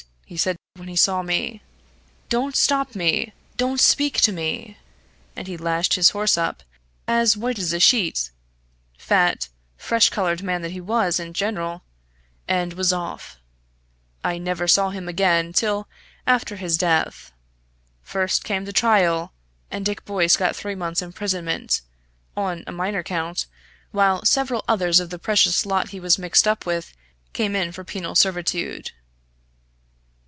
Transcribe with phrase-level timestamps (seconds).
[0.25, 1.61] he said, when he saw me.
[2.29, 4.77] 'Don't stop me don't speak to me!'
[5.35, 6.63] And he lashed his horse up
[7.05, 8.31] as white as a sheet
[8.97, 11.81] fat, fresh coloured man that he was in general
[12.47, 13.41] and was off.
[14.23, 15.89] I never saw him again till
[16.25, 17.33] after his death.
[18.01, 19.33] First came the trial,
[19.69, 21.81] and Dick Boyce got three months' imprisonment,
[22.37, 23.47] on a minor count,
[23.91, 26.93] while several others of the precious lot he was mixed up with
[27.33, 28.91] came in for penal servitude.